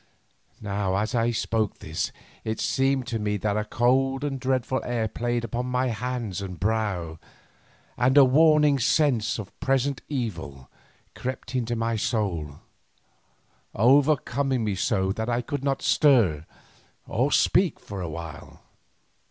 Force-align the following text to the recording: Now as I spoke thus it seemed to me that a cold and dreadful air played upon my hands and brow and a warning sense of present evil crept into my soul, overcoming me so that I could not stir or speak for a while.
Now 0.61 0.95
as 0.95 1.13
I 1.13 1.29
spoke 1.29 1.77
thus 1.77 2.11
it 2.43 2.59
seemed 2.59 3.05
to 3.05 3.19
me 3.19 3.37
that 3.37 3.55
a 3.55 3.63
cold 3.63 4.23
and 4.23 4.39
dreadful 4.39 4.81
air 4.83 5.07
played 5.07 5.43
upon 5.43 5.67
my 5.67 5.89
hands 5.89 6.41
and 6.41 6.59
brow 6.59 7.19
and 7.97 8.17
a 8.17 8.25
warning 8.25 8.79
sense 8.79 9.37
of 9.37 9.59
present 9.59 10.01
evil 10.09 10.71
crept 11.13 11.53
into 11.53 11.75
my 11.75 11.97
soul, 11.97 12.61
overcoming 13.75 14.63
me 14.63 14.73
so 14.73 15.11
that 15.11 15.29
I 15.29 15.43
could 15.43 15.63
not 15.63 15.83
stir 15.83 16.47
or 17.07 17.31
speak 17.31 17.79
for 17.79 18.01
a 18.01 18.09
while. 18.09 18.59